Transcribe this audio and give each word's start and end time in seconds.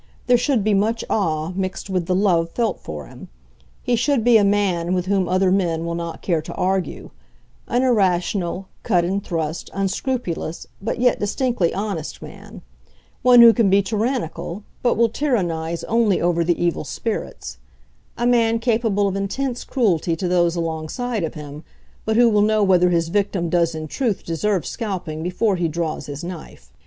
There 0.25 0.35
should 0.35 0.63
be 0.63 0.73
much 0.73 1.05
awe 1.11 1.51
mixed 1.53 1.87
with 1.87 2.07
the 2.07 2.15
love 2.15 2.49
felt 2.49 2.79
for 2.79 3.05
him. 3.05 3.27
He 3.83 3.95
should 3.95 4.23
be 4.23 4.35
a 4.37 4.43
man 4.43 4.95
with 4.95 5.05
whom 5.05 5.29
other 5.29 5.51
men 5.51 5.85
will 5.85 5.93
not 5.93 6.23
care 6.23 6.41
to 6.41 6.53
argue; 6.55 7.11
an 7.67 7.83
irrational, 7.83 8.67
cut 8.81 9.05
and 9.05 9.23
thrust, 9.23 9.69
unscrupulous, 9.75 10.65
but 10.81 10.99
yet 10.99 11.19
distinctly 11.19 11.71
honest 11.71 12.19
man; 12.19 12.63
one 13.21 13.41
who 13.41 13.53
can 13.53 13.69
be 13.69 13.83
tyrannical, 13.83 14.63
but 14.81 14.95
will 14.97 15.07
tyrannise 15.07 15.83
only 15.83 16.19
over 16.19 16.43
the 16.43 16.59
evil 16.59 16.83
spirits; 16.83 17.59
a 18.17 18.25
man 18.25 18.57
capable 18.57 19.07
of 19.07 19.15
intense 19.15 19.63
cruelty 19.63 20.15
to 20.15 20.27
those 20.27 20.55
alongside 20.55 21.23
of 21.23 21.35
him, 21.35 21.63
but 22.05 22.15
who 22.15 22.27
will 22.27 22.41
know 22.41 22.63
whether 22.63 22.89
his 22.89 23.09
victim 23.09 23.49
does 23.51 23.75
in 23.75 23.87
truth 23.87 24.23
deserve 24.25 24.65
scalping 24.65 25.21
before 25.21 25.57
he 25.57 25.67
draws 25.67 26.07
his 26.07 26.23
knife. 26.23 26.71